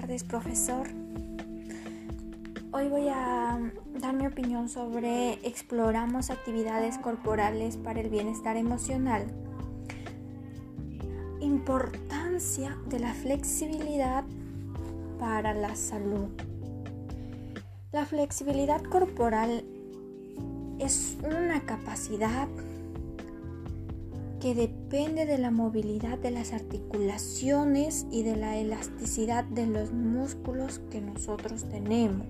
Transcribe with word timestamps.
tardes, 0.00 0.24
profesor. 0.24 0.88
Hoy 2.70 2.88
voy 2.88 3.08
a 3.08 3.58
dar 3.98 4.14
mi 4.14 4.26
opinión 4.26 4.68
sobre 4.68 5.34
exploramos 5.46 6.28
actividades 6.28 6.98
corporales 6.98 7.78
para 7.78 8.00
el 8.00 8.10
bienestar 8.10 8.58
emocional. 8.58 9.24
Importancia 11.40 12.76
de 12.90 12.98
la 12.98 13.14
flexibilidad 13.14 14.24
para 15.18 15.54
la 15.54 15.74
salud. 15.74 16.28
La 17.90 18.04
flexibilidad 18.04 18.82
corporal 18.82 19.64
es 20.78 21.16
una 21.24 21.62
capacidad 21.64 22.48
depende 24.54 25.26
de 25.26 25.38
la 25.38 25.50
movilidad 25.50 26.18
de 26.18 26.30
las 26.30 26.52
articulaciones 26.52 28.06
y 28.10 28.22
de 28.22 28.36
la 28.36 28.56
elasticidad 28.56 29.44
de 29.44 29.66
los 29.66 29.92
músculos 29.92 30.80
que 30.90 31.00
nosotros 31.00 31.64
tenemos. 31.68 32.26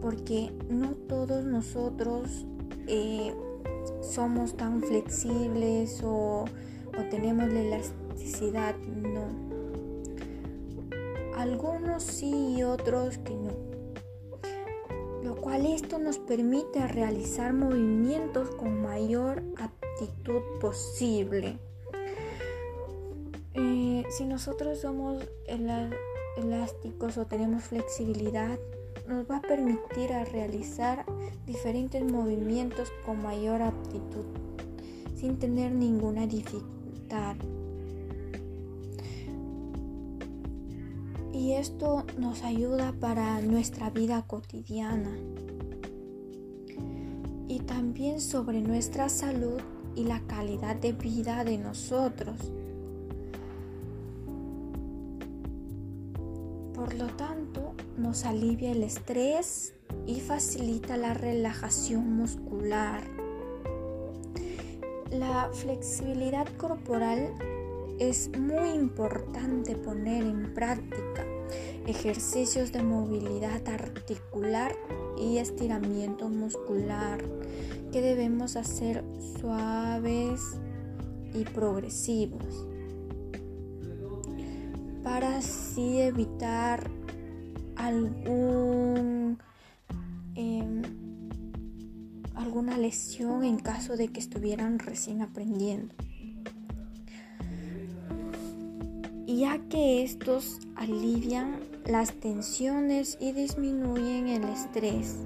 Porque 0.00 0.52
no 0.68 0.90
todos 0.90 1.44
nosotros 1.44 2.46
eh, 2.86 3.34
somos 4.02 4.56
tan 4.56 4.82
flexibles 4.82 6.02
o, 6.02 6.44
o 6.96 7.02
tenemos 7.10 7.48
la 7.52 7.60
elasticidad, 7.60 8.76
no. 8.76 9.46
Algunos 11.36 12.02
sí 12.02 12.56
y 12.56 12.62
otros 12.62 13.18
que 13.18 13.34
no 13.34 13.66
lo 15.26 15.34
cual 15.34 15.66
esto 15.66 15.98
nos 15.98 16.18
permite 16.18 16.86
realizar 16.86 17.52
movimientos 17.52 18.48
con 18.54 18.80
mayor 18.80 19.42
actitud 19.96 20.42
posible. 20.60 21.58
Eh, 23.54 24.04
si 24.10 24.24
nosotros 24.26 24.80
somos 24.80 25.24
elásticos 26.36 27.16
o 27.16 27.26
tenemos 27.26 27.64
flexibilidad, 27.64 28.58
nos 29.08 29.28
va 29.30 29.38
a 29.38 29.42
permitir 29.42 30.12
a 30.12 30.24
realizar 30.24 31.06
diferentes 31.46 32.04
movimientos 32.04 32.92
con 33.06 33.22
mayor 33.22 33.62
aptitud, 33.62 34.26
sin 35.14 35.38
tener 35.38 35.72
ninguna 35.72 36.26
dificultad. 36.26 37.36
y 41.32 41.52
esto 41.52 42.04
nos 42.18 42.42
ayuda 42.42 42.94
para 42.98 43.40
nuestra 43.42 43.90
vida 43.90 44.22
cotidiana 44.22 45.14
y 47.46 47.60
también 47.60 48.20
sobre 48.20 48.62
nuestra 48.62 49.10
salud 49.10 49.60
y 49.96 50.04
la 50.04 50.20
calidad 50.28 50.76
de 50.76 50.92
vida 50.92 51.42
de 51.42 51.58
nosotros. 51.58 52.52
Por 56.74 56.94
lo 56.94 57.06
tanto, 57.16 57.74
nos 57.96 58.24
alivia 58.24 58.70
el 58.70 58.82
estrés 58.84 59.74
y 60.06 60.20
facilita 60.20 60.96
la 60.96 61.14
relajación 61.14 62.16
muscular. 62.16 63.02
La 65.10 65.50
flexibilidad 65.52 66.46
corporal 66.58 67.32
es 67.98 68.30
muy 68.38 68.70
importante 68.70 69.74
poner 69.76 70.24
en 70.24 70.52
práctica 70.54 71.24
ejercicios 71.86 72.72
de 72.72 72.82
movilidad 72.82 73.66
articular 73.68 74.76
y 75.18 75.38
estiramiento 75.38 76.28
muscular 76.28 77.24
que 77.92 78.02
debemos 78.02 78.56
hacer 78.56 79.04
suaves 79.40 80.40
y 81.32 81.44
progresivos 81.44 82.66
para 85.02 85.36
así 85.38 86.00
evitar 86.00 86.90
algún 87.76 89.38
em, 90.34 90.82
alguna 92.34 92.76
lesión 92.76 93.44
en 93.44 93.58
caso 93.58 93.96
de 93.96 94.08
que 94.08 94.18
estuvieran 94.18 94.78
recién 94.78 95.22
aprendiendo. 95.22 95.94
Ya 99.36 99.58
que 99.68 100.02
estos 100.02 100.60
alivian 100.76 101.60
las 101.84 102.14
tensiones 102.14 103.18
y 103.20 103.32
disminuyen 103.32 104.28
el 104.28 104.44
estrés. 104.44 105.16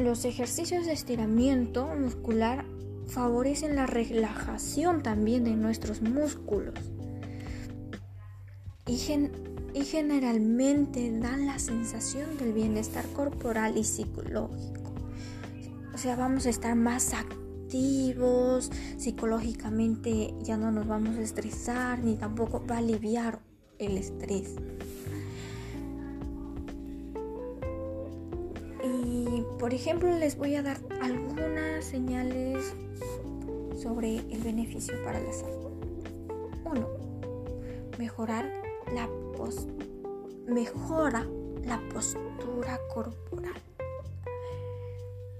Los 0.00 0.24
ejercicios 0.24 0.86
de 0.86 0.92
estiramiento 0.92 1.86
muscular 1.86 2.64
favorecen 3.08 3.76
la 3.76 3.86
relajación 3.86 5.02
también 5.02 5.44
de 5.44 5.54
nuestros 5.54 6.00
músculos 6.00 6.78
y, 8.86 8.94
y 9.74 9.84
generalmente 9.84 11.10
dan 11.18 11.46
la 11.46 11.58
sensación 11.58 12.38
del 12.38 12.54
bienestar 12.54 13.04
corporal 13.08 13.76
y 13.76 13.84
psicológico. 13.84 14.94
O 15.92 15.98
sea, 15.98 16.16
vamos 16.16 16.46
a 16.46 16.50
estar 16.50 16.74
más 16.74 17.12
activos 17.12 17.47
psicológicamente 18.96 20.34
ya 20.40 20.56
no 20.56 20.70
nos 20.70 20.86
vamos 20.86 21.16
a 21.16 21.22
estresar 21.22 22.02
ni 22.02 22.16
tampoco 22.16 22.64
va 22.68 22.76
a 22.76 22.78
aliviar 22.78 23.40
el 23.78 23.98
estrés. 23.98 24.56
Y 28.84 29.42
por 29.58 29.74
ejemplo 29.74 30.16
les 30.16 30.36
voy 30.36 30.54
a 30.54 30.62
dar 30.62 30.78
algunas 31.02 31.84
señales 31.84 32.74
sobre 33.80 34.16
el 34.16 34.40
beneficio 34.42 34.94
para 35.04 35.20
la 35.20 35.32
salud. 35.32 35.70
Uno, 36.64 36.88
mejorar 37.98 38.50
la 38.94 39.08
mejora 40.48 41.26
la 41.64 41.80
postura 41.92 42.80
corporal 42.92 43.37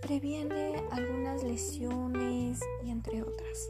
previene 0.08 0.82
algunas 0.90 1.42
lesiones 1.42 2.60
y 2.82 2.88
entre 2.88 3.22
otras. 3.22 3.68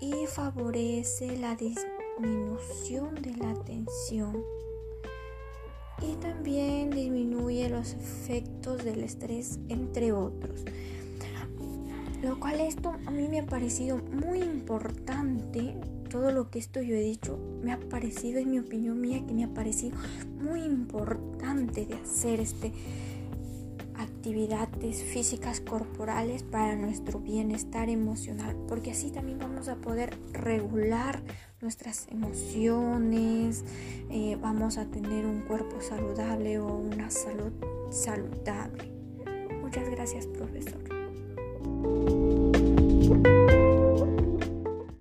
Y 0.00 0.26
favorece 0.26 1.36
la 1.36 1.54
disminución 1.54 3.14
de 3.16 3.36
la 3.36 3.52
tensión. 3.64 4.42
Y 6.00 6.16
también 6.16 6.92
disminuye 6.92 7.68
los 7.68 7.92
efectos 7.92 8.82
del 8.82 9.04
estrés, 9.04 9.58
entre 9.68 10.12
otros. 10.12 10.64
Lo 12.22 12.40
cual 12.40 12.62
esto 12.62 12.94
a 13.04 13.10
mí 13.10 13.28
me 13.28 13.40
ha 13.40 13.46
parecido 13.46 13.98
muy 13.98 14.40
importante. 14.40 15.74
Todo 16.08 16.30
lo 16.30 16.48
que 16.48 16.58
esto 16.58 16.80
yo 16.80 16.94
he 16.94 17.00
dicho 17.00 17.38
me 17.62 17.70
ha 17.70 17.78
parecido, 17.78 18.38
en 18.38 18.50
mi 18.50 18.58
opinión 18.60 18.98
mía, 18.98 19.22
que 19.26 19.34
me 19.34 19.44
ha 19.44 19.52
parecido 19.52 19.98
muy 20.40 20.62
importante 20.62 21.84
de 21.84 21.94
hacer 21.96 22.40
este 22.40 22.72
actividades 24.24 25.02
físicas 25.02 25.60
corporales 25.60 26.42
para 26.44 26.76
nuestro 26.76 27.20
bienestar 27.20 27.90
emocional, 27.90 28.56
porque 28.66 28.92
así 28.92 29.10
también 29.10 29.38
vamos 29.38 29.68
a 29.68 29.76
poder 29.76 30.16
regular 30.32 31.20
nuestras 31.60 32.08
emociones, 32.08 33.64
eh, 34.08 34.38
vamos 34.40 34.78
a 34.78 34.86
tener 34.86 35.26
un 35.26 35.42
cuerpo 35.42 35.78
saludable 35.82 36.58
o 36.58 36.74
una 36.74 37.10
salud 37.10 37.52
saludable. 37.90 38.90
Muchas 39.60 39.90
gracias, 39.90 40.26
profesor. 40.26 40.80